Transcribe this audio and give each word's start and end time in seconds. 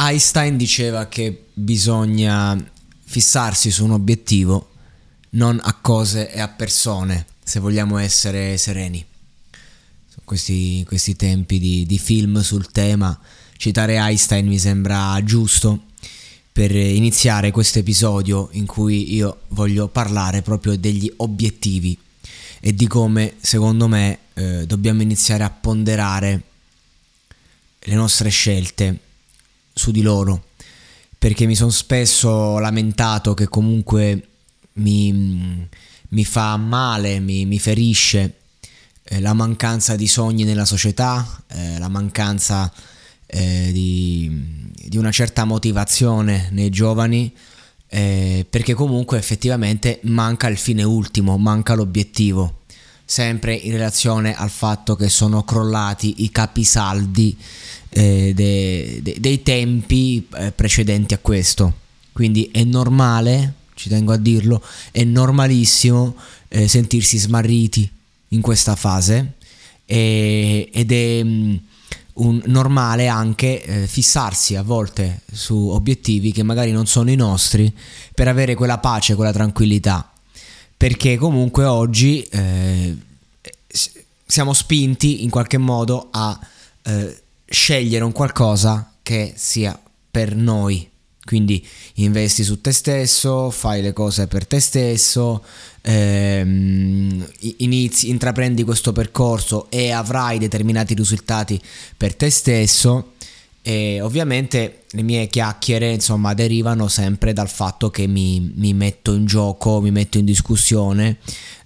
Einstein 0.00 0.56
diceva 0.56 1.06
che 1.06 1.46
bisogna 1.52 2.56
fissarsi 3.04 3.72
su 3.72 3.82
un 3.82 3.90
obiettivo, 3.90 4.70
non 5.30 5.58
a 5.60 5.74
cose 5.74 6.30
e 6.30 6.40
a 6.40 6.46
persone, 6.46 7.26
se 7.42 7.58
vogliamo 7.58 7.98
essere 7.98 8.56
sereni. 8.58 9.04
Sono 9.50 10.22
questi, 10.22 10.84
questi 10.86 11.16
tempi 11.16 11.58
di, 11.58 11.84
di 11.84 11.98
film 11.98 12.40
sul 12.42 12.70
tema, 12.70 13.18
citare 13.56 13.96
Einstein 13.96 14.46
mi 14.46 14.60
sembra 14.60 15.20
giusto 15.24 15.86
per 16.52 16.70
iniziare 16.70 17.50
questo 17.50 17.80
episodio 17.80 18.50
in 18.52 18.66
cui 18.66 19.14
io 19.14 19.40
voglio 19.48 19.88
parlare 19.88 20.42
proprio 20.42 20.78
degli 20.78 21.12
obiettivi 21.16 21.98
e 22.60 22.72
di 22.72 22.86
come 22.86 23.34
secondo 23.40 23.88
me 23.88 24.18
eh, 24.34 24.64
dobbiamo 24.64 25.02
iniziare 25.02 25.42
a 25.42 25.50
ponderare 25.50 26.42
le 27.80 27.94
nostre 27.94 28.28
scelte 28.28 29.06
su 29.78 29.90
di 29.90 30.02
loro 30.02 30.42
perché 31.18 31.46
mi 31.46 31.56
sono 31.56 31.70
spesso 31.70 32.58
lamentato 32.58 33.34
che 33.34 33.48
comunque 33.48 34.28
mi, 34.74 35.66
mi 36.10 36.24
fa 36.24 36.56
male, 36.56 37.18
mi, 37.18 37.44
mi 37.44 37.58
ferisce 37.58 38.34
eh, 39.02 39.20
la 39.20 39.32
mancanza 39.32 39.96
di 39.96 40.06
sogni 40.06 40.44
nella 40.44 40.64
società, 40.64 41.42
eh, 41.48 41.78
la 41.78 41.88
mancanza 41.88 42.72
eh, 43.26 43.70
di, 43.72 44.70
di, 44.72 44.96
una 44.96 45.10
certa 45.10 45.44
motivazione 45.44 46.48
nei 46.52 46.70
giovani, 46.70 47.34
eh, 47.88 48.46
perché 48.48 48.74
comunque 48.74 49.18
effettivamente 49.18 49.98
manca 50.04 50.46
il 50.46 50.56
fine 50.56 50.84
ultimo, 50.84 51.36
manca 51.36 51.74
l'obiettivo, 51.74 52.57
sempre 53.10 53.54
in 53.54 53.72
relazione 53.72 54.36
al 54.36 54.50
fatto 54.50 54.94
che 54.94 55.08
sono 55.08 55.42
crollati 55.42 56.24
i 56.24 56.30
capisaldi 56.30 57.34
eh, 57.88 58.32
de, 58.34 59.00
de, 59.02 59.16
dei 59.18 59.42
tempi 59.42 60.28
eh, 60.34 60.52
precedenti 60.52 61.14
a 61.14 61.18
questo. 61.18 61.72
Quindi 62.12 62.50
è 62.52 62.64
normale, 62.64 63.54
ci 63.72 63.88
tengo 63.88 64.12
a 64.12 64.18
dirlo, 64.18 64.62
è 64.90 65.04
normalissimo 65.04 66.16
eh, 66.48 66.68
sentirsi 66.68 67.16
smarriti 67.16 67.90
in 68.28 68.42
questa 68.42 68.76
fase 68.76 69.36
e, 69.86 70.68
ed 70.70 70.92
è 70.92 71.20
um, 71.22 71.58
un, 72.14 72.42
normale 72.44 73.08
anche 73.08 73.64
eh, 73.64 73.86
fissarsi 73.86 74.54
a 74.54 74.62
volte 74.62 75.22
su 75.32 75.56
obiettivi 75.56 76.30
che 76.30 76.42
magari 76.42 76.72
non 76.72 76.86
sono 76.86 77.10
i 77.10 77.16
nostri 77.16 77.72
per 78.14 78.28
avere 78.28 78.54
quella 78.54 78.76
pace, 78.76 79.14
quella 79.14 79.32
tranquillità. 79.32 80.12
Perché 80.78 81.16
comunque 81.16 81.64
oggi 81.64 82.22
eh, 82.22 82.96
siamo 84.24 84.52
spinti 84.52 85.24
in 85.24 85.30
qualche 85.30 85.58
modo 85.58 86.08
a 86.12 86.38
eh, 86.84 87.22
scegliere 87.44 88.04
un 88.04 88.12
qualcosa 88.12 88.92
che 89.02 89.32
sia 89.36 89.78
per 90.10 90.36
noi. 90.36 90.88
Quindi 91.24 91.66
investi 91.94 92.42
su 92.42 92.60
te 92.60 92.72
stesso, 92.72 93.50
fai 93.50 93.82
le 93.82 93.92
cose 93.92 94.28
per 94.28 94.46
te 94.46 94.60
stesso, 94.60 95.44
ehm, 95.82 97.26
inizi, 97.58 98.08
intraprendi 98.08 98.62
questo 98.64 98.92
percorso 98.92 99.70
e 99.70 99.90
avrai 99.90 100.38
determinati 100.38 100.94
risultati 100.94 101.60
per 101.96 102.14
te 102.14 102.30
stesso. 102.30 103.12
E 103.68 104.00
ovviamente 104.00 104.84
le 104.92 105.02
mie 105.02 105.26
chiacchiere 105.26 105.92
insomma 105.92 106.32
derivano 106.32 106.88
sempre 106.88 107.34
dal 107.34 107.50
fatto 107.50 107.90
che 107.90 108.06
mi, 108.06 108.50
mi 108.54 108.72
metto 108.72 109.12
in 109.12 109.26
gioco, 109.26 109.82
mi 109.82 109.90
metto 109.90 110.16
in 110.16 110.24
discussione 110.24 111.18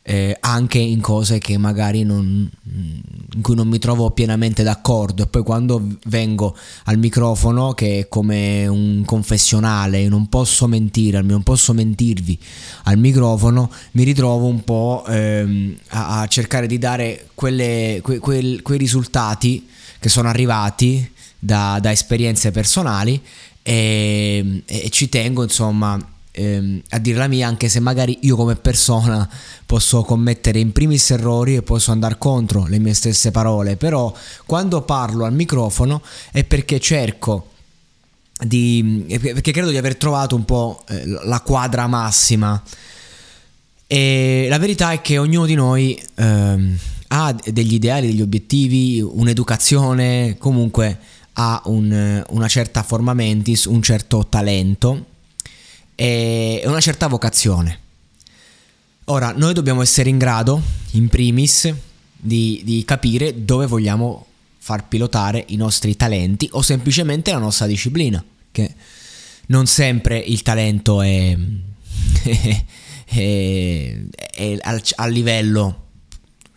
eh, 0.02 0.36
anche 0.40 0.78
in 0.78 1.00
cose 1.00 1.38
che 1.38 1.56
magari 1.58 2.02
non, 2.02 2.50
in 2.64 3.40
cui 3.40 3.54
non 3.54 3.68
mi 3.68 3.78
trovo 3.78 4.10
pienamente 4.10 4.64
d'accordo. 4.64 5.22
E 5.22 5.26
poi 5.28 5.44
quando 5.44 5.80
vengo 6.06 6.56
al 6.86 6.98
microfono 6.98 7.72
che 7.72 8.00
è 8.00 8.08
come 8.08 8.66
un 8.66 9.04
confessionale 9.04 10.08
non 10.08 10.28
posso 10.28 10.66
mentire 10.66 11.22
non 11.22 11.44
posso 11.44 11.72
mentirvi 11.72 12.36
al 12.84 12.98
microfono 12.98 13.70
mi 13.92 14.02
ritrovo 14.02 14.46
un 14.46 14.64
po' 14.64 15.04
ehm, 15.06 15.76
a, 15.90 16.22
a, 16.22 16.26
cercare 16.26 16.66
di 16.66 16.78
dare 16.78 17.28
quelle, 17.34 18.00
que, 18.02 18.19
quel, 18.19 18.60
quei 18.62 18.78
risultati 18.78 19.69
che 20.00 20.08
sono 20.08 20.28
arrivati 20.28 21.11
da, 21.44 21.80
da 21.80 21.91
esperienze 21.91 22.53
personali 22.53 23.20
e, 23.62 24.62
e 24.64 24.91
ci 24.91 25.08
tengo 25.08 25.42
insomma 25.42 25.98
ehm, 26.30 26.82
a 26.91 26.98
dire 27.00 27.19
la 27.19 27.26
mia, 27.26 27.48
anche 27.48 27.69
se 27.69 27.80
magari 27.80 28.19
io 28.22 28.36
come 28.36 28.54
persona 28.54 29.28
posso 29.66 30.02
commettere 30.02 30.60
in 30.60 30.70
primis 30.70 31.10
errori 31.10 31.56
e 31.56 31.62
posso 31.62 31.91
andare 31.91 32.16
contro 32.16 32.66
le 32.66 32.78
mie 32.78 32.94
stesse 32.94 33.32
parole, 33.32 33.76
però 33.76 34.14
quando 34.47 34.82
parlo 34.82 35.25
al 35.25 35.34
microfono 35.34 36.00
è 36.31 36.44
perché 36.44 36.78
cerco 36.78 37.48
di... 38.41 39.04
perché 39.20 39.50
credo 39.50 39.70
di 39.70 39.76
aver 39.76 39.97
trovato 39.97 40.36
un 40.36 40.44
po' 40.44 40.84
eh, 40.88 41.04
la 41.06 41.41
quadra 41.41 41.88
massima. 41.88 42.62
E 43.88 44.47
la 44.48 44.58
verità 44.58 44.92
è 44.92 45.00
che 45.00 45.19
ognuno 45.19 45.44
di 45.44 45.54
noi 45.54 46.00
ehm, 46.14 46.78
ha 47.08 47.36
degli 47.44 47.75
ideali, 47.75 48.06
degli 48.06 48.22
obiettivi, 48.22 49.00
un'educazione, 49.00 50.36
comunque 50.38 50.98
ha 51.34 51.62
un, 51.66 52.25
una 52.28 52.48
certa 52.48 52.82
forma 52.82 53.15
mentis, 53.15 53.65
un 53.65 53.82
certo 53.82 54.26
talento 54.29 55.06
e 55.94 56.62
una 56.67 56.81
certa 56.81 57.06
vocazione. 57.06 57.79
Ora, 59.06 59.32
noi 59.37 59.52
dobbiamo 59.52 59.82
essere 59.82 60.11
in 60.11 60.19
grado, 60.19 60.62
in 60.93 61.08
primis, 61.08 61.73
di, 62.17 62.61
di 62.64 62.84
capire 62.84 63.44
dove 63.44 63.67
vogliamo 63.67 64.26
far 64.58 64.87
pilotare 64.87 65.44
i 65.49 65.56
nostri 65.56 65.96
talenti 65.96 66.49
o 66.52 66.62
semplicemente 66.62 67.32
la 67.32 67.38
nostra 67.38 67.67
disciplina, 67.67 68.25
che 68.52 68.75
non 69.46 69.67
sempre 69.67 70.19
il 70.19 70.43
talento 70.43 71.02
è, 71.02 71.37
è, 72.23 72.64
è, 73.05 73.96
è 74.35 74.58
al, 74.61 74.82
al 74.94 75.12
livello 75.12 75.87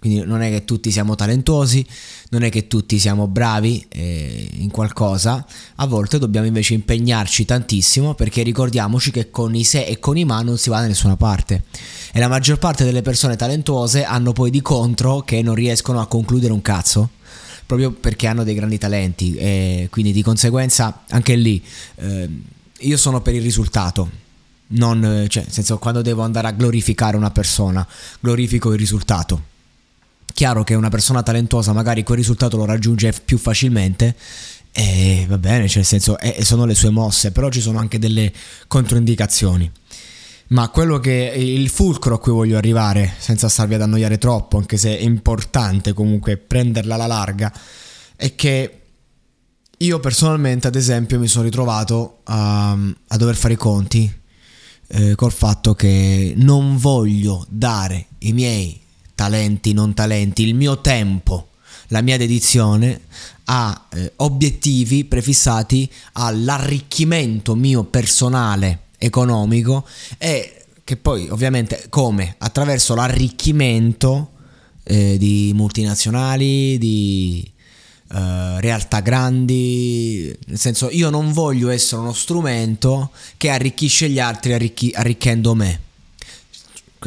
quindi 0.06 0.24
non 0.24 0.44
è 0.44 0.52
che 0.52 0.66
tutti 0.66 0.92
siamo 0.92 1.16
talentuosi, 1.16 1.84
non 2.30 2.44
è 2.44 2.52
che 2.52 2.68
tutti 2.68 3.00
siamo 3.00 3.28
bravi 3.28 3.84
eh, 3.90 4.50
in 4.60 4.69
qualcosa, 4.69 5.44
a 5.78 5.88
volte 5.88 6.19
dobbiamo 6.19 6.46
invece 6.46 6.75
impegnarci 6.75 7.44
tantissimo 7.44 8.13
perché 8.13 8.44
ricordiamoci 8.44 9.10
che 9.10 9.31
con 9.31 9.56
i 9.56 9.63
se 9.63 9.84
e 9.84 9.98
con 9.98 10.16
i 10.16 10.24
ma 10.24 10.44
non 10.44 10.60
si 10.60 10.69
va 10.69 10.81
da 10.81 10.86
nessuna 10.86 11.16
parte. 11.16 11.63
E 12.13 12.19
la 12.19 12.28
maggior 12.28 12.60
parte 12.60 12.84
delle 12.84 13.02
persone 13.02 13.36
talentuose 13.36 14.04
hanno 14.04 14.31
poi 14.31 14.52
di 14.52 14.62
contro 14.62 15.22
che 15.22 15.42
non 15.42 15.56
riescono 15.56 16.00
a 16.00 16.06
concludere 16.06 16.54
un 16.54 16.62
cazzo 16.62 17.10
proprio 17.66 17.90
perché 17.90 18.28
hanno 18.28 18.44
dei 18.44 18.54
grandi 18.54 18.78
talenti 18.78 19.34
e 19.34 19.88
quindi 19.90 20.12
di 20.12 20.22
conseguenza 20.22 21.02
anche 21.10 21.34
lì 21.34 21.60
eh, 21.96 22.30
io 22.78 22.98
sono 22.98 23.22
per 23.22 23.34
il 23.34 23.42
risultato. 23.42 24.07
Non, 24.68 25.25
cioè, 25.30 25.44
nel 25.44 25.52
senso, 25.52 25.80
quando 25.80 26.04
devo 26.04 26.22
andare 26.22 26.48
a 26.48 26.52
glorificare 26.52 27.18
una 27.18 27.31
persona, 27.31 27.88
glorifico 28.19 28.72
il 28.72 28.78
risultato. 28.78 29.54
Chiaro 30.35 30.65
che 30.65 30.73
una 30.73 30.89
persona 30.89 31.23
talentuosa 31.23 31.71
magari 31.71 32.03
quel 32.03 32.17
risultato 32.17 32.57
lo 32.57 32.65
raggiunge 32.65 33.13
più 33.23 33.37
facilmente 33.37 34.17
e 34.73 35.25
va 35.29 35.37
bene, 35.37 35.69
cioè 35.69 35.77
nel 35.77 35.85
senso, 35.85 36.19
eh, 36.19 36.43
sono 36.43 36.65
le 36.65 36.75
sue 36.75 36.89
mosse, 36.89 37.31
però 37.31 37.47
ci 37.47 37.61
sono 37.61 37.79
anche 37.79 37.99
delle 37.99 38.33
controindicazioni. 38.67 39.71
Ma 40.47 40.67
quello 40.67 40.99
che 40.99 41.31
il 41.37 41.69
fulcro 41.69 42.15
a 42.15 42.19
cui 42.19 42.33
voglio 42.33 42.57
arrivare, 42.57 43.13
senza 43.17 43.47
starvi 43.47 43.75
ad 43.75 43.83
annoiare 43.83 44.17
troppo, 44.17 44.57
anche 44.57 44.75
se 44.75 44.97
è 44.97 45.01
importante 45.01 45.93
comunque 45.93 46.35
prenderla 46.35 46.95
alla 46.95 47.07
larga, 47.07 47.53
è 48.17 48.35
che 48.35 48.81
io 49.77 49.99
personalmente, 50.01 50.67
ad 50.67 50.75
esempio, 50.75 51.17
mi 51.17 51.27
sono 51.27 51.45
ritrovato 51.45 52.19
a, 52.25 52.71
a 52.71 53.15
dover 53.15 53.37
fare 53.37 53.53
i 53.53 53.57
conti 53.57 54.13
eh, 54.87 55.15
col 55.15 55.31
fatto 55.31 55.75
che 55.75 56.33
non 56.35 56.75
voglio 56.75 57.45
dare 57.47 58.07
i 58.19 58.33
miei 58.33 58.83
talenti, 59.15 59.73
non 59.73 59.94
talenti, 59.94 60.44
il 60.44 60.53
mio 60.53 60.81
tempo, 60.81 61.50
la 61.88 62.01
mia 62.01 62.17
dedizione 62.17 63.01
a 63.45 63.88
eh, 63.94 64.13
obiettivi 64.17 65.06
prefissati 65.06 65.89
all'arricchimento 66.13 67.56
mio 67.56 67.83
personale 67.83 68.81
economico 68.97 69.85
e 70.17 70.65
che 70.83 70.97
poi 70.97 71.29
ovviamente 71.29 71.88
come 71.89 72.35
attraverso 72.38 72.95
l'arricchimento 72.95 74.31
eh, 74.83 75.18
di 75.18 75.51
multinazionali, 75.53 76.77
di 76.77 77.50
Uh, 78.07 78.59
realtà 78.59 79.00
grandi, 79.00 80.31
nel 80.45 80.59
senso 80.59 80.91
io 80.91 81.09
non 81.09 81.33
voglio 81.33 81.69
essere 81.69 82.01
uno 82.01 82.13
strumento 82.13 83.09
che 83.35 83.50
arricchisce 83.50 84.07
gli 84.07 84.19
altri 84.19 84.53
arricchi- 84.53 84.94
arricchendo 84.94 85.56
me. 85.56 85.79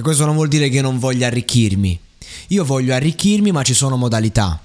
Questo 0.02 0.24
non 0.24 0.34
vuol 0.34 0.48
dire 0.48 0.68
che 0.68 0.80
non 0.80 0.98
voglio 0.98 1.26
arricchirmi. 1.26 1.98
Io 2.48 2.64
voglio 2.64 2.94
arricchirmi, 2.94 3.50
ma 3.50 3.62
ci 3.62 3.74
sono 3.74 3.96
modalità. 3.96 4.60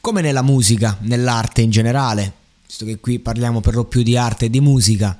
Come 0.00 0.20
nella 0.20 0.42
musica, 0.42 0.98
nell'arte 1.00 1.62
in 1.62 1.70
generale, 1.70 2.32
visto 2.66 2.84
che 2.84 2.98
qui 2.98 3.18
parliamo 3.18 3.60
per 3.60 3.74
lo 3.74 3.84
più 3.84 4.02
di 4.02 4.16
arte 4.16 4.46
e 4.46 4.50
di 4.50 4.60
musica, 4.60 5.18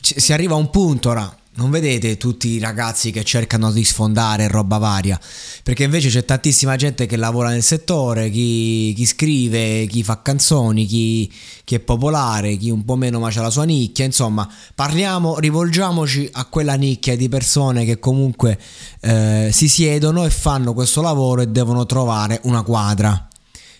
si 0.00 0.32
arriva 0.32 0.54
a 0.54 0.58
un 0.58 0.70
punto 0.70 1.10
ora 1.10 1.36
non 1.56 1.70
vedete 1.70 2.16
tutti 2.16 2.48
i 2.48 2.58
ragazzi 2.58 3.10
che 3.10 3.24
cercano 3.24 3.72
di 3.72 3.84
sfondare 3.84 4.48
roba 4.48 4.78
varia, 4.78 5.18
perché 5.62 5.84
invece 5.84 6.08
c'è 6.08 6.24
tantissima 6.24 6.76
gente 6.76 7.06
che 7.06 7.16
lavora 7.16 7.48
nel 7.48 7.62
settore, 7.62 8.30
chi, 8.30 8.92
chi 8.94 9.06
scrive, 9.06 9.86
chi 9.86 10.02
fa 10.02 10.20
canzoni, 10.20 10.84
chi, 10.84 11.32
chi, 11.64 11.74
è 11.74 11.80
popolare, 11.80 12.56
chi 12.56 12.70
un 12.70 12.84
po' 12.84 12.96
meno 12.96 13.20
ma 13.20 13.30
c'ha 13.30 13.42
la 13.42 13.50
sua 13.50 13.64
nicchia, 13.64 14.04
insomma, 14.04 14.48
parliamo, 14.74 15.38
rivolgiamoci 15.38 16.28
a 16.32 16.44
quella 16.44 16.74
nicchia 16.74 17.16
di 17.16 17.28
persone 17.28 17.84
che 17.84 17.98
comunque 17.98 18.58
eh, 19.00 19.48
si 19.52 19.68
siedono 19.68 20.24
e 20.24 20.30
fanno 20.30 20.74
questo 20.74 21.00
lavoro 21.00 21.40
e 21.40 21.48
devono 21.48 21.86
trovare 21.86 22.40
una 22.44 22.62
quadra. 22.62 23.28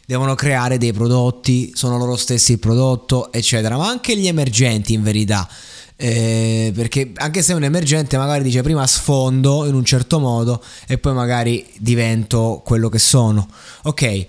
Devono 0.08 0.36
creare 0.36 0.78
dei 0.78 0.92
prodotti, 0.92 1.72
sono 1.74 1.98
loro 1.98 2.14
stessi 2.14 2.52
il 2.52 2.58
prodotto, 2.60 3.32
eccetera, 3.32 3.76
ma 3.76 3.88
anche 3.88 4.16
gli 4.16 4.28
emergenti 4.28 4.92
in 4.92 5.02
verità 5.02 5.48
eh, 5.96 6.72
perché 6.74 7.12
anche 7.14 7.42
se 7.42 7.52
è 7.52 7.56
un 7.56 7.64
emergente 7.64 8.18
magari 8.18 8.42
dice 8.42 8.62
prima 8.62 8.86
sfondo 8.86 9.64
in 9.64 9.74
un 9.74 9.84
certo 9.84 10.18
modo 10.18 10.62
e 10.86 10.98
poi 10.98 11.14
magari 11.14 11.66
divento 11.78 12.62
quello 12.64 12.88
che 12.88 12.98
sono. 12.98 13.48
Ok. 13.84 14.02
E, 14.02 14.26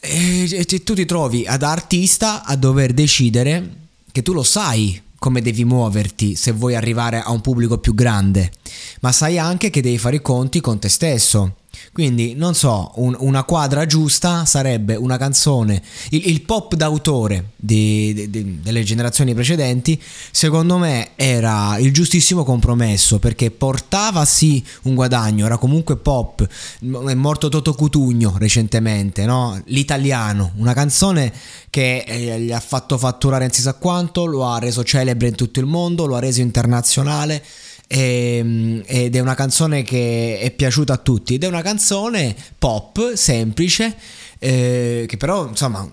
e 0.00 0.64
tu 0.82 0.94
ti 0.94 1.04
trovi 1.04 1.46
ad 1.46 1.62
artista 1.62 2.44
a 2.44 2.56
dover 2.56 2.92
decidere 2.92 3.80
che 4.10 4.22
tu 4.22 4.32
lo 4.32 4.42
sai 4.42 5.00
come 5.16 5.40
devi 5.40 5.64
muoverti 5.64 6.34
se 6.34 6.50
vuoi 6.50 6.74
arrivare 6.74 7.20
a 7.20 7.30
un 7.30 7.40
pubblico 7.40 7.78
più 7.78 7.94
grande 7.94 8.50
ma 9.02 9.12
sai 9.12 9.38
anche 9.38 9.70
che 9.70 9.80
devi 9.80 9.96
fare 9.98 10.16
i 10.16 10.20
conti 10.20 10.60
con 10.60 10.80
te 10.80 10.88
stesso 10.88 11.58
quindi, 11.92 12.34
non 12.34 12.54
so, 12.54 12.92
un, 12.96 13.16
una 13.18 13.44
quadra 13.44 13.86
giusta 13.86 14.44
sarebbe 14.44 14.94
una 14.94 15.16
canzone, 15.16 15.82
il, 16.10 16.28
il 16.28 16.42
pop 16.42 16.74
d'autore 16.74 17.50
di, 17.56 18.12
di, 18.14 18.30
di, 18.30 18.60
delle 18.62 18.82
generazioni 18.82 19.34
precedenti, 19.34 20.00
secondo 20.30 20.78
me 20.78 21.10
era 21.16 21.76
il 21.78 21.92
giustissimo 21.92 22.44
compromesso 22.44 23.18
perché 23.18 23.50
portava 23.50 24.24
sì 24.24 24.64
un 24.82 24.94
guadagno, 24.94 25.46
era 25.46 25.58
comunque 25.58 25.96
pop, 25.96 26.46
è 26.46 27.14
morto 27.14 27.48
Toto 27.48 27.74
Cutugno 27.74 28.36
recentemente, 28.38 29.24
no? 29.26 29.60
l'italiano, 29.66 30.52
una 30.56 30.72
canzone 30.72 31.32
che 31.68 32.04
eh, 32.06 32.40
gli 32.40 32.52
ha 32.52 32.60
fatto 32.60 32.98
fatturare 32.98 33.44
non 33.44 33.52
si 33.52 33.62
sa 33.62 33.74
quanto, 33.74 34.24
lo 34.24 34.46
ha 34.46 34.58
reso 34.58 34.84
celebre 34.84 35.28
in 35.28 35.34
tutto 35.34 35.60
il 35.60 35.66
mondo, 35.66 36.06
lo 36.06 36.16
ha 36.16 36.20
reso 36.20 36.40
internazionale 36.40 37.42
e, 37.92 38.36
ehm, 38.38 38.82
ed 38.86 39.14
è 39.14 39.20
una 39.20 39.34
canzone 39.34 39.82
che 39.82 40.38
è 40.40 40.50
piaciuta 40.50 40.94
a 40.94 40.98
tutti. 40.98 41.34
Ed 41.34 41.44
è 41.44 41.46
una 41.46 41.62
canzone 41.62 42.34
pop 42.58 43.12
semplice 43.14 43.94
eh, 44.38 45.04
che 45.06 45.16
però 45.18 45.46
insomma 45.46 45.88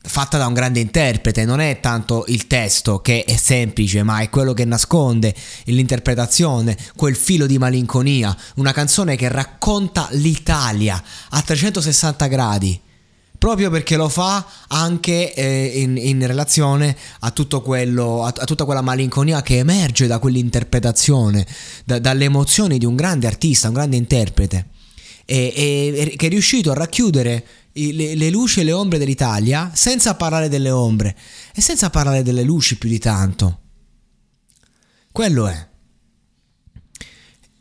fatta 0.00 0.38
da 0.38 0.46
un 0.46 0.54
grande 0.54 0.80
interprete, 0.80 1.44
non 1.44 1.60
è 1.60 1.80
tanto 1.80 2.24
il 2.28 2.46
testo 2.46 3.00
che 3.00 3.24
è 3.24 3.36
semplice, 3.36 4.02
ma 4.02 4.20
è 4.20 4.30
quello 4.30 4.54
che 4.54 4.64
nasconde 4.64 5.34
l'interpretazione, 5.64 6.76
quel 6.96 7.16
filo 7.16 7.46
di 7.46 7.58
malinconia, 7.58 8.34
una 8.56 8.72
canzone 8.72 9.16
che 9.16 9.28
racconta 9.28 10.08
l'Italia 10.12 11.02
a 11.30 11.42
360 11.42 12.26
gradi 12.26 12.80
proprio 13.38 13.70
perché 13.70 13.96
lo 13.96 14.08
fa 14.08 14.44
anche 14.66 15.32
eh, 15.32 15.80
in, 15.80 15.96
in, 15.96 16.26
relazione 16.26 16.96
a 17.20 17.32
quello, 17.62 18.24
a, 18.24 18.34
a, 18.36 18.44
tutta 18.44 18.64
quella 18.64 18.82
malinconia 18.82 19.42
che 19.42 19.58
emerge 19.58 20.06
da 20.06 20.18
quell'interpretazione, 20.18 21.46
da, 21.84 21.98
dalle 22.00 22.24
emozioni 22.24 22.78
di 22.78 22.84
un 22.84 22.96
grande 22.96 23.28
artista, 23.28 23.68
un 23.68 23.74
grande 23.74 23.96
interprete, 23.96 24.66
e, 25.24 25.52
e, 25.54 26.14
che 26.16 26.26
è 26.26 26.28
riuscito 26.28 26.72
a 26.72 26.74
racchiudere 26.74 27.46
le, 27.72 28.16
le 28.16 28.30
luci 28.30 28.60
e 28.60 28.64
le 28.64 28.72
ombre 28.72 28.98
dell'Italia 28.98 29.70
senza 29.72 30.16
parlare 30.16 30.48
delle 30.48 30.70
ombre 30.70 31.16
e 31.54 31.60
senza 31.60 31.90
parlare 31.90 32.22
delle 32.22 32.42
luci 32.42 32.76
più 32.76 32.88
di 32.88 32.98
tanto. 32.98 33.60
Quello 35.12 35.46
è. 35.46 35.66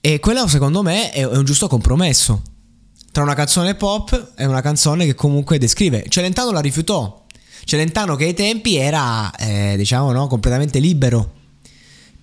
E 0.02 0.20
quello 0.20 0.48
secondo 0.48 0.82
me 0.82 1.12
è 1.12 1.24
un 1.24 1.44
giusto 1.44 1.68
compromesso 1.68 2.42
tra 3.18 3.26
una 3.26 3.34
canzone 3.34 3.74
pop 3.74 4.34
e 4.36 4.46
una 4.46 4.62
canzone 4.62 5.04
che 5.08 5.16
comunque 5.16 5.58
descrive. 5.58 6.06
Celentano 6.08 6.52
la 6.52 6.60
rifiutò. 6.60 7.26
Celentano 7.64 8.16
che 8.16 8.26
ai 8.26 8.36
tempi 8.36 8.76
era, 8.76 9.36
eh, 9.36 9.74
diciamo, 9.76 10.12
no, 10.12 10.28
completamente 10.28 10.78
libero. 10.78 11.34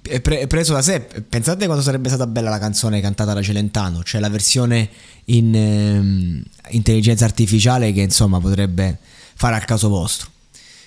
Pre- 0.01 0.47
preso 0.47 0.73
da 0.73 0.83
sé. 0.83 1.01
Pensate 1.01 1.67
quanto 1.67 1.83
sarebbe 1.83 2.07
stata 2.07 2.29
bella 2.29 2.49
la 2.49 2.61
canzone 2.61 3.01
cantata 3.01 3.33
da 3.33 3.43
Celentano. 3.43 4.05
Cioè 4.05 4.21
la 4.21 4.29
versione 4.29 4.89
in 5.25 5.53
ehm, 5.53 6.43
intelligenza 6.69 7.25
artificiale 7.25 7.93
che 7.93 8.03
insomma 8.03 8.39
potrebbe 8.39 8.97
fare 9.35 9.57
al 9.57 9.65
caso 9.65 9.89
vostro. 9.89 10.31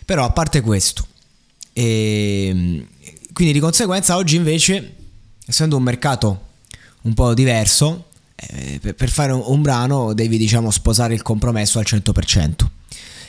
Però 0.06 0.24
a 0.24 0.32
parte 0.32 0.62
questo. 0.62 1.06
E, 1.74 2.48
ehm, 2.48 2.88
quindi 3.34 3.52
di 3.52 3.60
conseguenza 3.60 4.16
oggi 4.16 4.38
invece, 4.38 4.96
essendo 5.46 5.76
un 5.76 5.84
mercato 5.84 6.46
un 7.02 7.14
po' 7.14 7.34
diverso, 7.34 8.06
per 8.96 9.10
fare 9.10 9.32
un, 9.32 9.62
brano 9.64 10.14
devi 10.14 10.38
diciamo 10.38 10.70
sposare 10.70 11.16
il 11.16 11.24
compromesso 11.24 11.80
al 11.80 11.86
100%. 11.88 12.54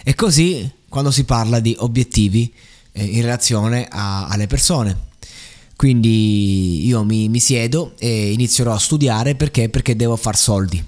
E 0.05 0.15
così 0.15 0.71
quando 0.88 1.11
si 1.11 1.25
parla 1.25 1.61
di 1.61 1.75
obiettivi 1.79 2.53
eh, 2.93 3.05
in 3.05 3.23
relazione 3.23 3.87
a, 3.88 4.27
alle 4.27 4.47
persone. 4.47 5.07
Quindi 5.77 6.87
io 6.87 7.05
mi, 7.05 7.29
mi, 7.29 7.38
siedo 7.38 7.95
e 7.99 8.33
inizierò 8.33 8.75
a 8.75 8.79
studiare 8.79 9.35
perché? 9.35 9.69
Perché 9.69 9.95
devo 9.95 10.17
far 10.17 10.37
soldi. 10.37 10.83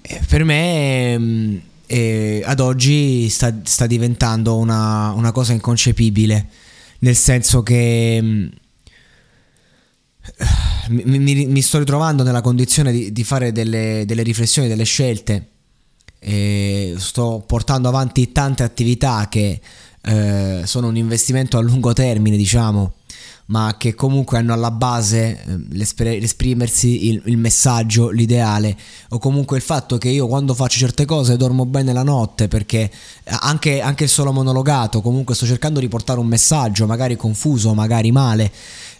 Eh, 0.00 0.20
per 0.28 0.44
me 0.44 1.18
mm, 1.18 1.56
eh, 1.86 2.42
ad 2.44 2.60
oggi 2.60 3.28
sta, 3.28 3.52
sta 3.64 3.86
diventando 3.86 4.56
una, 4.56 5.10
una, 5.10 5.32
cosa 5.32 5.52
inconcepibile, 5.52 6.48
nel 7.00 7.16
senso 7.16 7.62
che 7.62 8.18
mm, 8.22 8.46
mi, 10.88 11.18
mi, 11.18 11.46
mi, 11.46 11.62
sto 11.62 11.78
ritrovando 11.78 12.22
nella 12.22 12.40
condizione 12.40 12.92
di, 12.92 13.12
di 13.12 13.24
fare 13.24 13.52
delle, 13.52 14.04
delle, 14.06 14.22
riflessioni, 14.22 14.68
delle 14.68 14.84
scelte. 14.84 15.48
E 16.20 16.94
sto 16.98 17.44
portando 17.46 17.88
avanti 17.88 18.32
tante 18.32 18.62
attività 18.62 19.28
che 19.28 19.60
eh, 20.02 20.62
sono 20.64 20.88
un 20.88 20.96
investimento 20.96 21.58
a 21.58 21.60
lungo 21.60 21.92
termine, 21.92 22.36
diciamo, 22.36 22.94
ma 23.46 23.76
che 23.78 23.94
comunque 23.94 24.38
hanno 24.38 24.52
alla 24.52 24.70
base 24.70 25.42
eh, 25.42 25.58
l'esprimersi, 25.70 27.08
il, 27.08 27.22
il, 27.26 27.36
messaggio, 27.36 28.10
l'ideale, 28.10 28.76
o 29.10 29.18
comunque 29.18 29.56
il 29.56 29.62
fatto 29.62 29.96
che 29.96 30.08
io 30.08 30.26
quando 30.26 30.54
faccio 30.54 30.78
certe 30.78 31.04
cose 31.04 31.36
dormo 31.36 31.66
bene 31.66 31.92
la 31.92 32.02
notte, 32.02 32.48
perché 32.48 32.90
anche, 33.24 33.80
anche 33.80 34.06
solo 34.06 34.32
monologato, 34.32 35.00
comunque 35.00 35.34
sto 35.34 35.46
cercando 35.46 35.80
di 35.80 35.88
portare 35.88 36.20
un 36.20 36.26
messaggio, 36.26 36.86
magari 36.86 37.16
confuso, 37.16 37.74
magari 37.74 38.10
male 38.10 38.50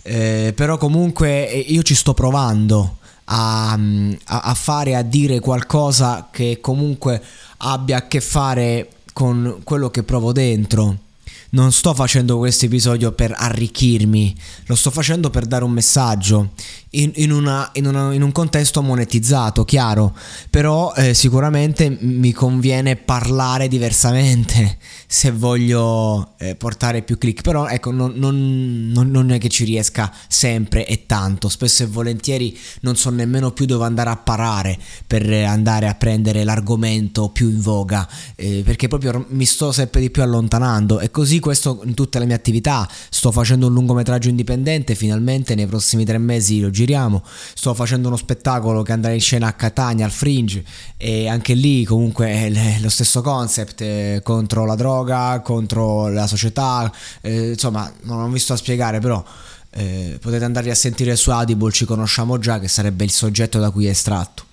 eh, 0.03 0.53
però 0.55 0.79
comunque 0.79 1.51
eh, 1.51 1.59
io 1.59 1.83
ci 1.83 1.95
sto 1.95 2.15
provando 2.15 2.99
a, 3.27 3.73
a, 3.73 4.41
a 4.41 4.55
fare, 4.55 4.95
a 4.95 5.03
dire 5.03 5.41
qualcosa 5.41 6.29
che 6.31 6.59
comunque 6.61 7.23
abbia 7.59 7.99
a 7.99 8.07
che 8.07 8.21
fare 8.21 8.91
con 9.13 9.61
quello 9.65 9.91
che 9.91 10.03
provo 10.03 10.33
dentro. 10.33 10.97
Non 11.51 11.73
sto 11.73 11.95
facendo 11.95 12.37
questo 12.37 12.67
episodio 12.67 13.13
per 13.13 13.35
arricchirmi, 13.35 14.37
lo 14.67 14.75
sto 14.75 14.91
facendo 14.91 15.31
per 15.31 15.47
dare 15.47 15.65
un 15.65 15.71
messaggio 15.71 16.51
in, 16.91 17.13
in, 17.17 17.33
una, 17.33 17.71
in, 17.75 17.87
una, 17.87 18.15
in 18.15 18.23
un 18.23 18.33
contesto 18.33 18.83
monetizzato, 18.83 19.65
chiaro, 19.65 20.17
però 20.51 20.93
eh, 20.95 21.13
sicuramente 21.13 21.97
mi 22.01 22.33
conviene 22.33 22.97
parlare 22.97 23.69
diversamente 23.69 24.79
se 25.07 25.31
voglio 25.31 26.35
eh, 26.39 26.55
portare 26.55 27.03
più 27.03 27.19
click, 27.19 27.43
però 27.43 27.67
ecco 27.67 27.91
non, 27.91 28.13
non, 28.17 28.93
non, 28.93 29.31
è 29.31 29.39
che 29.39 29.49
ci 29.49 29.65
riesca 29.65 30.13
sempre 30.29 30.87
e 30.87 31.05
tanto, 31.07 31.49
spesso 31.49 31.83
e 31.83 31.87
volentieri 31.87 32.57
non 32.81 32.97
so 32.97 33.11
nemmeno 33.11 33.53
più 33.53 33.67
dove 33.67 33.85
andare 33.85 34.11
a 34.11 34.17
parare 34.17 34.79
per 35.07 35.31
andare 35.31 35.89
a 35.89 35.95
prendere 35.95 36.45
l'argomento 36.45 37.29
più 37.29 37.49
in 37.49 37.61
voga, 37.61 38.09
eh, 38.37 38.63
perché 38.65 38.89
proprio 38.89 39.27
mi 39.31 39.45
sto 39.45 39.73
sempre 39.73 40.01
di 40.01 40.11
più 40.11 40.23
allontanando. 40.23 41.01
E 41.01 41.11
così 41.11 41.39
questo 41.39 41.83
in 41.85 41.95
tutte 41.95 42.19
le 42.19 42.27
mie 42.27 42.35
attività, 42.35 42.89
sto 43.11 43.31
facendo 43.31 43.67
un 43.67 43.75
lungometraggio 43.75 44.29
indipendente, 44.29 44.95
finalmente 44.95 45.55
nei 45.55 45.67
prossimi 45.67 46.05
tre 46.05 46.19
mesi 46.19 46.61
lo 46.61 46.71
giriamo. 46.79 47.23
Sto 47.55 47.75
facendo 47.75 48.09
uno 48.09 48.17
spettacolo 48.17 48.83
che 48.83 48.93
andrà 48.93 49.13
in 49.13 49.21
scena 49.21 49.49
a 49.49 49.53
Catania 49.53 50.05
al 50.05 50.11
Fringe 50.11 50.65
e 50.97 51.29
anche 51.29 51.55
lì 51.55 51.85
comunque 51.85 52.27
è 52.29 52.79
lo 52.81 52.89
stesso 52.89 53.21
concept 53.21 53.81
eh, 53.81 54.21
contro 54.23 54.65
la 54.65 54.77
droga, 54.77 55.41
contro 55.41 56.09
la 56.09 56.27
società, 56.27 56.91
eh, 57.21 57.51
insomma 57.51 57.93
non 58.03 58.21
ho 58.21 58.29
visto 58.29 58.53
a 58.53 58.57
spiegare 58.57 59.01
però 59.01 59.23
eh, 59.71 60.19
potete 60.21 60.45
andare 60.45 60.71
a 60.71 60.75
sentire 60.75 61.17
su 61.17 61.31
Audible, 61.31 61.73
ci 61.73 61.85
conosciamo 61.85 62.39
già 62.39 62.59
che 62.59 62.69
sarebbe 62.69 63.05
il 63.05 63.11
soggetto 63.11 63.59
da 63.59 63.71
cui 63.71 63.87
è 63.87 63.91
estratto. 63.91 64.47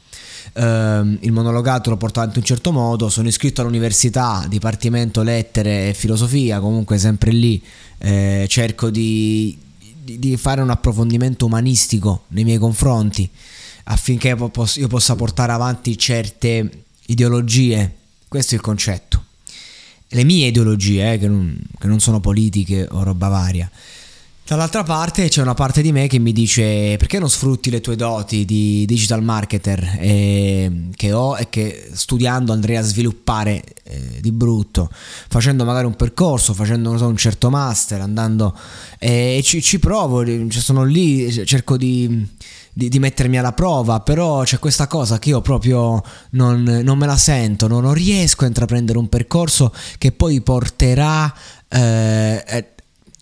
Uh, 0.54 1.18
il 1.22 1.32
monologato 1.32 1.90
lo 1.90 1.98
porto 1.98 2.20
avanti 2.20 2.38
in 2.38 2.44
un 2.44 2.48
certo 2.48 2.72
modo, 2.72 3.10
sono 3.10 3.28
iscritto 3.28 3.62
all'università, 3.62 4.46
Dipartimento 4.48 5.22
Lettere 5.22 5.90
e 5.90 5.94
Filosofia, 5.94 6.60
comunque 6.60 6.98
sempre 6.98 7.32
lì 7.32 7.62
eh, 7.98 8.46
cerco 8.48 8.90
di, 8.90 9.58
di, 10.06 10.20
di, 10.20 10.38
fare 10.38 10.62
un 10.62 10.70
approfondimento 10.70 11.48
umanistico 11.48 12.26
nei 12.30 12.44
miei 12.44 12.60
confronti 12.60 13.28
affinché 13.86 14.30
io 14.30 14.88
possa 14.88 15.16
portare 15.16 15.52
avanti 15.52 15.98
certe 15.98 16.84
ideologie, 17.08 17.94
questo 18.28 18.54
è 18.54 18.58
il 18.58 18.64
concetto. 18.64 19.24
Le 20.10 20.24
mie 20.24 20.48
ideologie, 20.48 21.14
eh, 21.14 21.18
che, 21.18 21.28
non, 21.28 21.60
che 21.78 21.88
non 21.88 22.00
sono 22.00 22.20
politiche 22.20 22.88
o 22.90 23.04
roba 23.04 23.28
varia. 23.28 23.70
Dall'altra 24.48 24.84
parte 24.84 25.28
c'è 25.28 25.42
una 25.42 25.56
parte 25.56 25.82
di 25.82 25.92
me 25.92 26.06
che 26.06 26.20
mi 26.20 26.32
dice 26.32 26.98
perché 26.98 27.18
non 27.18 27.32
sfrutti 27.32 27.72
le 27.72 27.82
tue 27.82 27.96
doti 27.96 28.46
di 28.46 28.86
digital 28.86 29.24
marketer? 29.24 29.98
Eh, 29.98 30.90
che 30.96 31.14
ho 31.14 31.36
e 31.36 31.50
che 31.50 31.90
studiando 31.92 32.54
andrei 32.54 32.76
a 32.76 32.84
sviluppare 32.84 33.64
eh, 33.86 34.20
di 34.22 34.32
brutto, 34.32 34.88
facendo 34.92 35.66
magari 35.66 35.88
un 35.88 35.96
percorso, 35.96 36.54
facendo 36.54 36.96
so, 36.96 37.08
un 37.08 37.18
certo 37.18 37.50
master, 37.50 38.02
andando 38.02 38.56
eh, 39.00 39.38
e 39.38 39.42
ci, 39.42 39.64
ci, 39.64 39.80
provo, 39.80 40.24
cioè 40.24 40.62
sono 40.62 40.84
lì, 40.84 41.44
cerco 41.44 41.76
di, 41.76 42.28
di, 42.72 42.88
di, 42.88 43.00
mettermi 43.00 43.40
alla 43.40 43.54
prova, 43.54 44.02
però 44.02 44.44
c'è 44.44 44.60
questa 44.60 44.86
cosa 44.86 45.18
che 45.18 45.30
io 45.30 45.42
proprio 45.42 46.04
non, 46.32 46.62
non 46.84 47.00
me 47.00 47.08
la 47.08 47.18
sento, 47.18 47.68
non, 47.68 47.82
non, 47.82 47.96
riesco 47.96 48.44
a 48.44 48.48
intraprendere 48.48 49.00
un 49.00 49.10
percorso 49.10 49.74
che 49.98 50.12
poi 50.12 50.40
porterà... 50.42 51.34
Eh, 51.68 52.74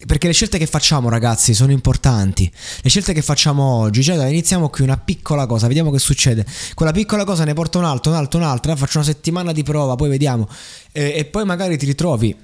perché 0.05 0.27
le 0.27 0.33
scelte 0.33 0.57
che 0.57 0.65
facciamo, 0.65 1.09
ragazzi, 1.09 1.53
sono 1.53 1.71
importanti. 1.71 2.51
Le 2.81 2.89
scelte 2.89 3.13
che 3.13 3.21
facciamo 3.21 3.63
oggi, 3.63 4.03
cioè 4.03 4.27
iniziamo 4.27 4.69
qui 4.69 4.83
una 4.83 4.97
piccola 4.97 5.45
cosa, 5.45 5.67
vediamo 5.67 5.91
che 5.91 5.99
succede. 5.99 6.45
Quella 6.73 6.91
piccola 6.91 7.23
cosa 7.23 7.43
ne 7.43 7.53
porta 7.53 7.77
un 7.77 7.85
altro, 7.85 8.11
un 8.11 8.17
altro, 8.17 8.39
un'altra, 8.39 8.75
faccio 8.75 8.97
una 8.97 9.07
settimana 9.07 9.51
di 9.51 9.63
prova, 9.63 9.95
poi 9.95 10.09
vediamo. 10.09 10.47
E, 10.91 11.13
e 11.15 11.25
poi 11.25 11.45
magari 11.45 11.77
ti 11.77 11.85
ritrovi 11.85 12.35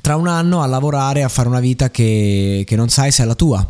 tra 0.00 0.16
un 0.16 0.26
anno 0.26 0.62
a 0.62 0.66
lavorare, 0.66 1.22
a 1.22 1.28
fare 1.28 1.48
una 1.48 1.60
vita 1.60 1.90
che, 1.90 2.64
che 2.66 2.76
non 2.76 2.88
sai 2.88 3.10
se 3.10 3.22
è 3.22 3.26
la 3.26 3.34
tua. 3.34 3.66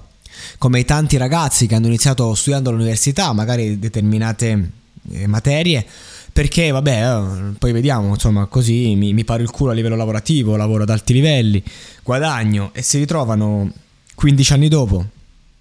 Come 0.58 0.80
i 0.80 0.84
tanti 0.84 1.16
ragazzi 1.16 1.66
che 1.66 1.74
hanno 1.74 1.86
iniziato 1.86 2.34
studiando 2.34 2.70
all'università, 2.70 3.32
magari 3.32 3.78
determinate 3.78 4.70
eh, 5.12 5.26
materie 5.26 5.86
perché 6.34 6.72
vabbè, 6.72 6.90
eh, 6.90 7.52
poi 7.60 7.70
vediamo, 7.70 8.08
insomma, 8.08 8.46
così 8.46 8.96
mi, 8.96 9.12
mi 9.12 9.22
paro 9.22 9.44
il 9.44 9.50
culo 9.50 9.70
a 9.70 9.72
livello 9.72 9.94
lavorativo, 9.94 10.56
lavoro 10.56 10.82
ad 10.82 10.90
alti 10.90 11.12
livelli, 11.12 11.62
guadagno 12.02 12.70
e 12.74 12.82
si 12.82 12.98
ritrovano 12.98 13.70
15 14.16 14.52
anni 14.52 14.66
dopo 14.66 15.06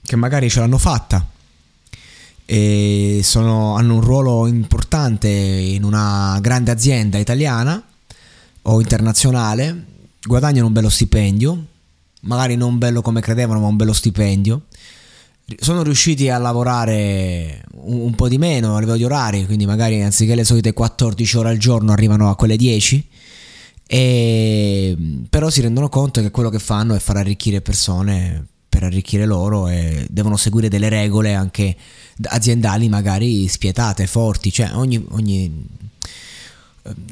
che 0.04 0.16
magari 0.16 0.50
ce 0.50 0.62
l'hanno 0.62 0.80
fatta 0.80 1.30
e 2.44 3.20
sono, 3.22 3.76
hanno 3.76 3.94
un 3.94 4.02
ruolo 4.02 4.48
importante 4.48 5.30
in 5.30 5.84
una 5.84 6.40
grande 6.42 6.72
azienda 6.72 7.20
italiana 7.20 7.80
o 8.64 8.82
internazionale, 8.82 9.86
guadagnano 10.24 10.66
un 10.66 10.74
bello 10.74 10.90
stipendio, 10.90 11.66
magari 12.22 12.56
non 12.56 12.80
bello 12.80 13.04
come 13.04 13.22
credevano, 13.22 13.60
ma 13.60 13.68
un 13.68 13.76
bello 13.76 13.94
stipendio 13.94 14.64
sono 15.60 15.84
riusciti 15.84 16.30
a 16.30 16.38
lavorare 16.38 17.64
un, 17.74 18.00
un, 18.00 18.16
po' 18.16 18.28
di 18.28 18.38
meno 18.38 18.76
a 18.76 18.80
livello 18.80 18.98
di 18.98 19.04
orari, 19.04 19.46
quindi 19.46 19.66
magari 19.66 20.02
anziché 20.02 20.36
le 20.36 20.44
solite 20.44 20.74
14 20.74 21.38
ore 21.38 21.50
al 21.50 21.58
giorno 21.58 21.92
arrivano 21.92 22.30
a 22.30 22.36
quelle 22.36 22.56
10, 22.56 23.08
e, 23.86 24.98
però 25.30 25.50
si 25.50 25.62
rendono 25.62 25.90
conto 25.90 26.22
che 26.22 26.32
quello 26.32 26.50
che 26.50 26.60
fanno 26.60 26.96
è 26.96 27.00
far 27.00 27.18
arricchire 27.18 27.62
persone 27.62 28.48
per 28.70 28.84
arricchire 28.84 29.26
loro 29.26 29.68
e 29.68 30.08
devono 30.10 30.36
seguire 30.36 30.68
delle 30.68 30.90
regole 30.90 31.36
anche 31.36 31.76
aziendali 32.24 32.90
magari 32.90 33.48
spietate, 33.48 34.08
forti, 34.08 34.52
cioè 34.52 34.72
ogni, 34.74 35.04
ogni 35.12 35.68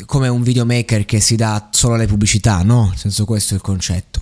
come 0.06 0.28
un 0.28 0.42
videomaker 0.42 1.06
che 1.06 1.20
si 1.20 1.36
dà 1.36 1.70
solo 1.72 1.96
alle 1.96 2.08
pubblicità, 2.08 2.64
no? 2.64 2.88
Nel 2.88 2.98
senso 2.98 3.26
questo 3.26 3.54
è 3.54 3.58
il 3.58 3.64
concetto 3.64 4.21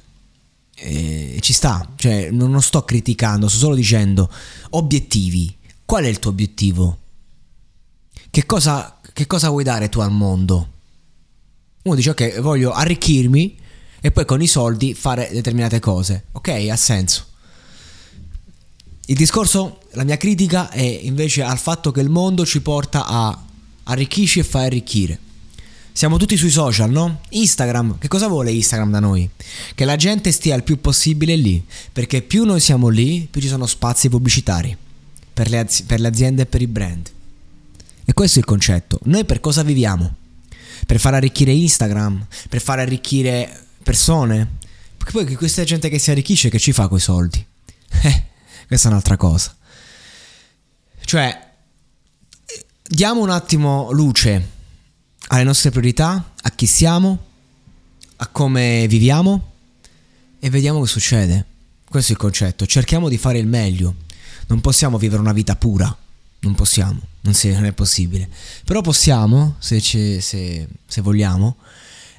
eh, 0.81 1.37
ci 1.41 1.53
sta, 1.53 1.87
cioè 1.95 2.29
non 2.31 2.61
sto 2.61 2.83
criticando, 2.83 3.47
sto 3.47 3.57
solo 3.59 3.75
dicendo 3.75 4.29
obiettivi. 4.71 5.55
Qual 5.85 6.03
è 6.03 6.07
il 6.07 6.19
tuo 6.19 6.31
obiettivo? 6.31 6.97
Che 8.29 8.45
cosa, 8.45 8.99
che 9.13 9.25
cosa 9.27 9.49
vuoi 9.49 9.63
dare 9.63 9.89
tu 9.89 9.99
al 9.99 10.11
mondo? 10.11 10.67
Uno 11.83 11.95
dice 11.95 12.11
ok, 12.11 12.39
voglio 12.41 12.71
arricchirmi 12.71 13.57
e 14.01 14.11
poi 14.11 14.25
con 14.25 14.41
i 14.41 14.47
soldi 14.47 14.93
fare 14.93 15.29
determinate 15.31 15.79
cose. 15.79 16.25
Ok, 16.33 16.49
ha 16.69 16.75
senso. 16.75 17.25
Il 19.07 19.15
discorso, 19.15 19.79
la 19.93 20.03
mia 20.03 20.17
critica 20.17 20.69
è 20.69 20.81
invece 20.81 21.41
al 21.41 21.57
fatto 21.57 21.91
che 21.91 22.01
il 22.01 22.09
mondo 22.09 22.45
ci 22.45 22.61
porta 22.61 23.07
a 23.07 23.43
arricchisci 23.85 24.39
e 24.39 24.43
fai 24.43 24.65
arricchire. 24.65 25.19
Siamo 25.99 26.15
tutti 26.15 26.37
sui 26.37 26.49
social, 26.49 26.89
no? 26.89 27.23
Instagram, 27.27 27.97
che 27.97 28.07
cosa 28.07 28.29
vuole 28.29 28.53
Instagram 28.53 28.89
da 28.89 29.01
noi? 29.01 29.29
Che 29.75 29.83
la 29.83 29.97
gente 29.97 30.31
stia 30.31 30.55
il 30.55 30.63
più 30.63 30.79
possibile 30.79 31.35
lì, 31.35 31.61
perché 31.91 32.21
più 32.21 32.45
noi 32.45 32.61
siamo 32.61 32.87
lì, 32.87 33.27
più 33.29 33.41
ci 33.41 33.49
sono 33.49 33.65
spazi 33.65 34.07
pubblicitari 34.07 34.77
per 35.33 35.49
le, 35.49 35.59
az- 35.59 35.81
per 35.81 35.99
le 35.99 36.07
aziende 36.07 36.43
e 36.43 36.45
per 36.45 36.61
i 36.61 36.67
brand. 36.67 37.11
E 38.05 38.13
questo 38.13 38.37
è 38.37 38.39
il 38.39 38.47
concetto. 38.47 38.97
Noi 39.03 39.25
per 39.25 39.41
cosa 39.41 39.61
viviamo? 39.61 40.15
Per 40.85 41.01
far 41.01 41.15
arricchire 41.15 41.51
Instagram? 41.51 42.27
Per 42.47 42.61
far 42.61 42.79
arricchire 42.79 43.65
persone? 43.83 44.55
Perché 44.95 45.11
poi 45.11 45.35
questa 45.35 45.65
gente 45.65 45.89
che 45.89 45.99
si 45.99 46.11
arricchisce 46.11 46.47
che 46.47 46.59
ci 46.59 46.71
fa 46.71 46.87
quei 46.87 47.01
soldi? 47.01 47.45
Eh, 48.03 48.23
questa 48.67 48.87
è 48.87 48.91
un'altra 48.91 49.17
cosa. 49.17 49.53
Cioè, 51.03 51.47
diamo 52.87 53.21
un 53.21 53.31
attimo 53.31 53.91
luce 53.91 54.57
alle 55.31 55.43
nostre 55.43 55.69
priorità, 55.69 56.33
a 56.41 56.51
chi 56.51 56.65
siamo, 56.65 57.25
a 58.17 58.27
come 58.27 58.85
viviamo 58.87 59.51
e 60.39 60.49
vediamo 60.49 60.81
che 60.81 60.87
succede. 60.87 61.45
Questo 61.87 62.11
è 62.11 62.15
il 62.15 62.21
concetto. 62.21 62.65
Cerchiamo 62.65 63.09
di 63.09 63.17
fare 63.17 63.39
il 63.39 63.47
meglio. 63.47 63.95
Non 64.47 64.61
possiamo 64.61 64.97
vivere 64.97 65.21
una 65.21 65.33
vita 65.33 65.55
pura. 65.55 65.95
Non 66.41 66.55
possiamo, 66.55 66.99
non, 67.21 67.33
si, 67.33 67.51
non 67.51 67.65
è 67.65 67.73
possibile. 67.73 68.29
Però 68.63 68.81
possiamo, 68.81 69.55
se, 69.59 69.79
se, 69.79 70.21
se 70.21 71.01
vogliamo, 71.01 71.57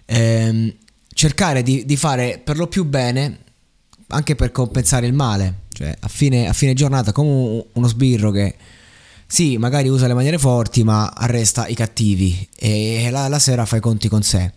ehm, 0.04 0.74
cercare 1.12 1.62
di, 1.62 1.84
di, 1.84 1.96
fare 1.96 2.40
per 2.42 2.58
lo 2.58 2.66
più 2.66 2.84
bene 2.84 3.38
anche 4.08 4.34
per 4.34 4.52
compensare 4.52 5.06
il 5.06 5.14
male. 5.14 5.62
Cioè, 5.72 5.96
a 5.98 6.08
fine, 6.08 6.48
a 6.48 6.52
fine 6.52 6.74
giornata, 6.74 7.12
come 7.12 7.64
uno 7.72 7.86
sbirro 7.88 8.30
che 8.30 8.56
sì, 9.32 9.58
magari 9.58 9.88
usa 9.88 10.08
le 10.08 10.14
maniere 10.14 10.38
forti, 10.38 10.82
ma 10.82 11.12
arresta 11.14 11.68
i 11.68 11.74
cattivi 11.76 12.48
e 12.56 13.10
la, 13.12 13.28
la 13.28 13.38
sera 13.38 13.64
fa 13.64 13.76
i 13.76 13.80
conti 13.80 14.08
con 14.08 14.24
sé. 14.24 14.54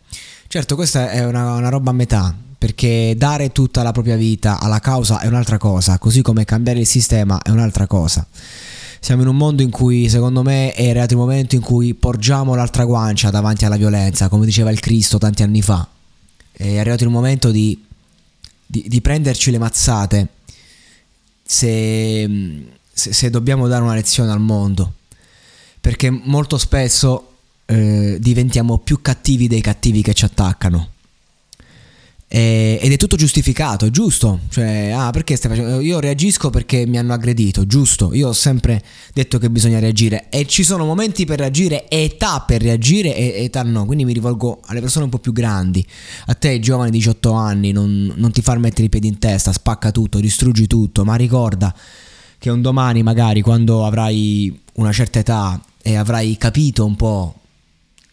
Certo, 0.47 0.73
questa 0.73 1.11
è 1.11 1.23
una, 1.23 1.53
una 1.53 1.69
roba 1.69 1.91
a 1.91 1.93
metà, 1.93 2.35
perché 2.57 3.13
dare 3.15 3.51
tutta 3.51 3.83
la 3.83 3.91
propria 3.91 4.15
vita 4.15 4.59
alla 4.59 4.79
causa 4.79 5.19
è 5.19 5.27
un'altra 5.27 5.59
cosa, 5.59 5.99
così 5.99 6.23
come 6.23 6.43
cambiare 6.43 6.79
il 6.79 6.87
sistema 6.87 7.39
è 7.43 7.51
un'altra 7.51 7.85
cosa. 7.85 8.25
Siamo 8.99 9.21
in 9.21 9.27
un 9.27 9.37
mondo 9.37 9.61
in 9.61 9.69
cui, 9.69 10.09
secondo 10.09 10.41
me, 10.41 10.71
è 10.73 10.89
arrivato 10.89 11.13
il 11.13 11.19
momento 11.19 11.53
in 11.53 11.61
cui 11.61 11.93
porgiamo 11.93 12.55
l'altra 12.55 12.83
guancia 12.85 13.29
davanti 13.29 13.65
alla 13.65 13.77
violenza, 13.77 14.27
come 14.27 14.43
diceva 14.43 14.71
il 14.71 14.79
Cristo 14.79 15.19
tanti 15.19 15.43
anni 15.43 15.61
fa. 15.61 15.87
È 16.51 16.79
arrivato 16.79 17.03
il 17.03 17.11
momento 17.11 17.51
di, 17.51 17.79
di, 18.65 18.85
di 18.87 19.01
prenderci 19.01 19.51
le 19.51 19.59
mazzate 19.59 20.27
se 21.45 22.81
se, 22.93 23.11
se 23.11 23.29
dobbiamo 23.29 23.67
dare 23.67 23.83
una 23.83 23.95
lezione 23.95 24.31
al 24.31 24.39
mondo, 24.39 24.93
perché 25.81 26.09
molto 26.09 26.57
spesso 26.57 27.31
eh, 27.65 28.17
diventiamo 28.19 28.77
più 28.77 29.01
cattivi 29.01 29.47
dei 29.47 29.61
cattivi 29.61 30.01
che 30.01 30.13
ci 30.13 30.25
attaccano. 30.25 30.89
E, 32.27 32.79
ed 32.81 32.91
è 32.91 32.97
tutto 32.97 33.15
giustificato, 33.15 33.91
giusto. 33.91 34.39
Cioè, 34.49 34.89
ah, 34.89 35.11
perché 35.11 35.35
stai 35.35 35.51
facendo? 35.51 35.79
Io 35.81 35.99
reagisco 35.99 36.49
perché 36.49 36.87
mi 36.87 36.97
hanno 36.97 37.13
aggredito, 37.13 37.67
giusto. 37.67 38.11
Io 38.13 38.29
ho 38.29 38.33
sempre 38.33 38.81
detto 39.13 39.37
che 39.37 39.51
bisogna 39.51 39.77
reagire. 39.79 40.29
E 40.29 40.47
ci 40.47 40.63
sono 40.63 40.83
momenti 40.83 41.25
per 41.25 41.39
reagire, 41.39 41.87
età 41.89 42.39
per 42.41 42.61
reagire 42.61 43.15
e 43.15 43.43
età 43.43 43.61
no. 43.61 43.85
Quindi 43.85 44.03
mi 44.03 44.13
rivolgo 44.13 44.61
alle 44.65 44.79
persone 44.79 45.05
un 45.05 45.11
po' 45.11 45.19
più 45.19 45.31
grandi. 45.31 45.85
A 46.25 46.33
te, 46.33 46.59
giovane 46.59 46.89
di 46.89 46.97
18 46.97 47.31
anni, 47.33 47.71
non, 47.71 48.11
non 48.15 48.31
ti 48.31 48.41
far 48.41 48.57
mettere 48.57 48.85
i 48.85 48.89
piedi 48.89 49.07
in 49.07 49.19
testa, 49.19 49.51
spacca 49.53 49.91
tutto, 49.91 50.19
distruggi 50.19 50.65
tutto. 50.65 51.03
Ma 51.03 51.13
ricorda 51.15 51.71
che 52.43 52.49
un 52.49 52.61
domani, 52.61 53.03
magari, 53.03 53.39
quando 53.39 53.85
avrai 53.85 54.63
una 54.73 54.91
certa 54.91 55.19
età 55.19 55.63
e 55.81 55.95
avrai 55.95 56.35
capito 56.35 56.85
un 56.85 56.97
po' 56.97 57.39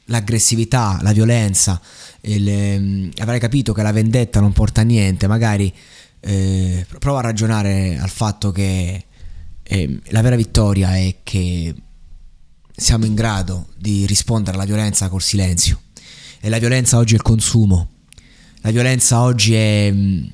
l'aggressività, 0.05 1.01
la 1.03 1.11
violenza, 1.11 1.81
il, 2.21 2.49
ehm, 2.49 3.11
avrai 3.17 3.41
capito 3.41 3.73
che 3.73 3.83
la 3.83 3.91
vendetta 3.91 4.39
non 4.39 4.53
porta 4.53 4.83
a 4.83 4.85
niente, 4.85 5.27
magari 5.27 5.75
eh, 6.21 6.87
prova 7.01 7.19
a 7.19 7.23
ragionare 7.23 7.99
al 7.99 8.09
fatto 8.09 8.53
che 8.53 9.05
eh, 9.65 10.01
la 10.11 10.21
vera 10.21 10.37
vittoria 10.37 10.95
è 10.97 11.17
che 11.25 11.75
siamo 12.71 13.07
in 13.07 13.17
grado 13.17 13.67
di 13.77 14.07
rispondere 14.07 14.57
alla 14.57 14.65
violenza 14.65 15.09
col 15.09 15.23
silenzio. 15.23 15.81
E 16.39 16.49
la 16.49 16.61
violenza 16.61 16.99
oggi 16.99 17.15
è 17.15 17.17
il 17.17 17.23
consumo. 17.23 17.89
La 18.61 18.71
violenza 18.71 19.23
oggi 19.23 19.55
è, 19.55 19.91
mm, 19.93 20.25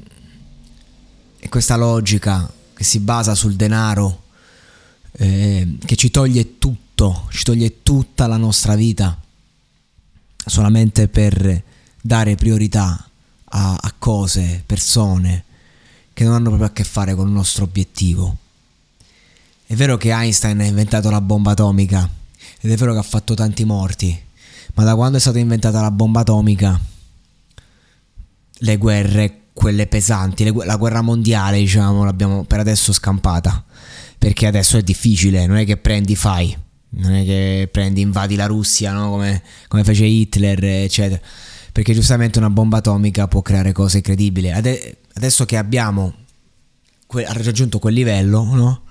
è 1.39 1.49
questa 1.49 1.77
logica 1.77 2.53
che 2.77 2.85
si 2.85 3.01
basa 3.01 3.35
sul 3.35 3.55
denaro, 3.55 4.25
eh, 5.13 5.79
che 5.83 5.97
ci 5.97 6.11
toglie 6.11 6.59
tutto, 6.59 7.27
ci 7.31 7.43
toglie 7.43 7.83
tutta 7.83 8.27
la 8.27 8.37
nostra 8.37 8.75
vita 8.75 9.19
solamente 10.45 11.09
per 11.09 11.63
dare 12.01 12.37
priorità 12.37 13.09
a, 13.45 13.75
a 13.75 13.95
cose, 13.99 14.63
persone 14.65 15.45
che 16.13 16.25
non 16.25 16.35
hanno 16.35 16.49
proprio 16.49 16.69
a 16.69 16.73
che 16.73 16.85
fare 16.85 17.15
con 17.15 17.27
il 17.27 17.33
nostro 17.33 17.65
obiettivo. 17.65 18.37
È 19.67 19.75
vero 19.75 19.97
che 19.97 20.11
Einstein 20.11 20.61
ha 20.61 20.65
inventato 20.65 21.11
la 21.11 21.21
bomba 21.21 21.51
atomica 21.53 22.09
ed 22.61 22.71
è 22.71 22.77
vero 22.77 22.93
che 22.93 22.99
ha 22.99 23.03
fatto 23.03 23.35
tanti 23.35 23.65
morti, 23.65 24.19
ma 24.75 24.85
da 24.85 24.95
quando 24.95 25.19
è 25.19 25.21
stata 25.21 25.39
inventata 25.39 25.81
la 25.81 25.91
bomba 25.91 26.21
atomica, 26.21 26.79
le 28.59 28.77
guerre, 28.77 29.41
quelle 29.57 29.87
pesanti, 29.87 30.45
le, 30.45 30.53
la 30.67 30.77
guerra 30.77 31.01
mondiale, 31.01 31.59
diciamo, 31.59 32.05
l'abbiamo 32.05 32.45
per 32.45 32.61
adesso 32.61 32.93
scampata. 32.93 33.65
Perché 34.19 34.47
adesso 34.47 34.77
è 34.77 34.83
difficile, 34.83 35.47
non 35.47 35.57
è 35.57 35.65
che 35.65 35.79
prendi, 35.79 36.15
fai 36.15 36.57
non 36.99 37.13
è 37.13 37.25
che 37.25 37.69
prendi, 37.71 38.01
invadi 38.01 38.37
la 38.37 38.47
Russia, 38.47 38.93
no? 38.93 39.11
come, 39.11 39.43
come 39.69 39.85
fece 39.85 40.05
Hitler, 40.05 40.63
eccetera. 40.65 41.21
Perché 41.73 41.93
giustamente 41.93 42.39
una 42.39 42.49
bomba 42.49 42.79
atomica 42.79 43.29
può 43.29 43.43
creare 43.43 43.73
cose 43.73 43.99
incredibili. 43.99 44.51
adesso 44.51 45.45
che 45.45 45.57
abbiamo 45.59 46.15
que- 47.07 47.27
raggiunto 47.29 47.79
quel 47.79 47.95
livello, 47.95 48.45
no? 48.45 48.83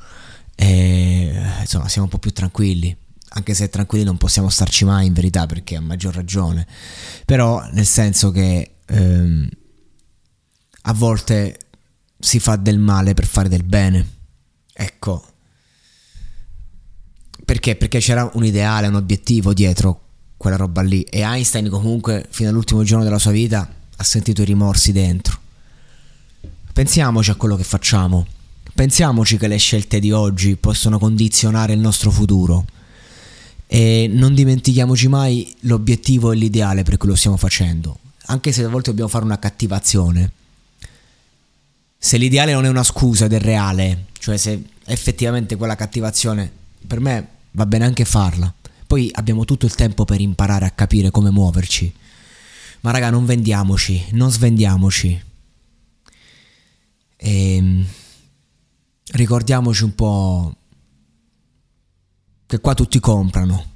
E, 0.55 1.33
insomma, 1.61 1.87
siamo 1.87 2.05
un 2.05 2.11
po' 2.11 2.19
più 2.19 2.31
tranquilli. 2.31 2.95
Anche 3.29 3.53
se 3.55 3.69
tranquilli 3.69 4.05
non 4.05 4.17
possiamo 4.17 4.49
starci 4.49 4.85
mai 4.85 5.07
in 5.07 5.13
verità, 5.13 5.47
perché 5.47 5.75
ha 5.75 5.81
maggior 5.81 6.13
ragione. 6.13 6.67
Però, 7.25 7.67
nel 7.71 7.87
senso 7.87 8.29
che 8.29 8.75
ehm, 8.85 9.49
a 10.87 10.93
volte 10.93 11.57
si 12.19 12.39
fa 12.39 12.55
del 12.55 12.79
male 12.79 13.13
per 13.13 13.25
fare 13.25 13.49
del 13.49 13.63
bene. 13.63 14.13
Ecco, 14.73 15.23
perché? 17.43 17.75
Perché 17.75 17.99
c'era 17.99 18.29
un 18.33 18.43
ideale, 18.43 18.87
un 18.87 18.95
obiettivo 18.95 19.53
dietro 19.53 20.01
quella 20.35 20.57
roba 20.57 20.81
lì. 20.81 21.01
E 21.03 21.19
Einstein 21.21 21.69
comunque 21.69 22.27
fino 22.29 22.49
all'ultimo 22.49 22.83
giorno 22.83 23.03
della 23.03 23.19
sua 23.19 23.31
vita 23.31 23.71
ha 23.95 24.03
sentito 24.03 24.41
i 24.41 24.45
rimorsi 24.45 24.91
dentro. 24.91 25.39
Pensiamoci 26.73 27.29
a 27.29 27.35
quello 27.35 27.55
che 27.55 27.63
facciamo. 27.63 28.25
Pensiamoci 28.73 29.37
che 29.37 29.47
le 29.47 29.57
scelte 29.57 29.99
di 29.99 30.11
oggi 30.11 30.57
possono 30.57 30.99
condizionare 30.99 31.73
il 31.73 31.79
nostro 31.79 32.11
futuro. 32.11 32.65
E 33.67 34.09
non 34.11 34.35
dimentichiamoci 34.35 35.07
mai 35.07 35.55
l'obiettivo 35.61 36.31
e 36.31 36.35
l'ideale 36.35 36.83
per 36.83 36.97
cui 36.97 37.09
lo 37.09 37.15
stiamo 37.15 37.37
facendo. 37.37 37.99
Anche 38.27 38.51
se 38.51 38.63
a 38.63 38.69
volte 38.69 38.89
dobbiamo 38.89 39.09
fare 39.09 39.23
una 39.23 39.39
cattivazione. 39.39 40.31
Se 41.97 42.17
l'ideale 42.17 42.53
non 42.53 42.65
è 42.65 42.69
una 42.69 42.83
scusa 42.83 43.25
è 43.25 43.39
reale, 43.39 44.05
cioè 44.19 44.37
se 44.37 44.63
effettivamente 44.85 45.55
quella 45.55 45.75
cattivazione 45.75 46.51
per 46.85 46.99
me 46.99 47.27
va 47.51 47.65
bene 47.65 47.85
anche 47.85 48.05
farla. 48.05 48.53
Poi 48.87 49.09
abbiamo 49.13 49.45
tutto 49.45 49.65
il 49.65 49.73
tempo 49.73 50.05
per 50.05 50.21
imparare 50.21 50.65
a 50.65 50.71
capire 50.71 51.09
come 51.09 51.31
muoverci. 51.31 51.93
Ma 52.81 52.91
raga, 52.91 53.09
non 53.09 53.25
vendiamoci, 53.25 54.05
non 54.11 54.29
svendiamoci. 54.29 55.23
E 57.17 57.55
ehm, 57.55 57.85
ricordiamoci 59.13 59.83
un 59.83 59.95
po' 59.95 60.55
che 62.45 62.59
qua 62.59 62.75
tutti 62.75 62.99
comprano. 62.99 63.73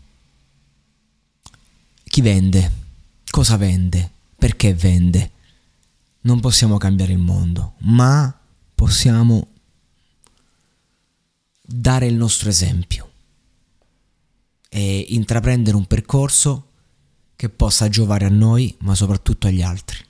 Chi 2.04 2.22
vende? 2.22 2.72
Cosa 3.30 3.58
vende? 3.58 4.12
Perché 4.36 4.74
vende? 4.76 5.32
Non 6.22 6.40
possiamo 6.40 6.78
cambiare 6.78 7.14
il 7.14 7.20
mondo, 7.20 7.76
ma 7.80 8.38
possiamo 8.76 9.48
dare 11.62 12.08
il 12.08 12.16
nostro 12.16 12.50
esempio 12.50 13.12
e 14.70 15.06
intraprendere 15.10 15.76
un 15.76 15.86
percorso 15.86 16.68
che 17.36 17.50
possa 17.50 17.90
giovare 17.90 18.26
a 18.26 18.30
noi, 18.30 18.76
ma 18.80 18.96
soprattutto 18.96 19.48
agli 19.48 19.62
altri. 19.62 20.08